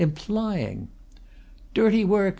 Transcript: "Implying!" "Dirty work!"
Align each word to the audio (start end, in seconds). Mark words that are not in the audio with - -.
"Implying!" 0.03 0.87
"Dirty 1.75 2.03
work!" 2.05 2.29